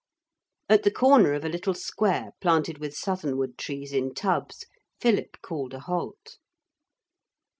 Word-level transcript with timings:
At 0.67 0.81
the 0.81 0.89
corner 0.89 1.33
of 1.35 1.45
a 1.45 1.47
little 1.47 1.75
square 1.75 2.31
planted 2.41 2.79
with 2.79 2.97
southernwood 2.97 3.55
trees 3.55 3.93
in 3.93 4.15
tubs, 4.15 4.65
Philip 4.99 5.37
called 5.43 5.75
a 5.75 5.79
halt. 5.81 6.39